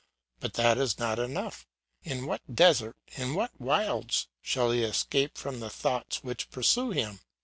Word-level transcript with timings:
But 0.39 0.53
that 0.55 0.79
is 0.79 0.97
not 0.97 1.19
enough; 1.19 1.67
in 2.01 2.25
what 2.25 2.55
desert, 2.55 2.97
in 3.11 3.35
what 3.35 3.61
wilds, 3.61 4.29
shall 4.41 4.71
he 4.71 4.81
escape 4.81 5.37
from 5.37 5.59
the 5.59 5.69
thoughts 5.69 6.23
which 6.23 6.49
pursue 6.49 6.89
him? 6.89 7.19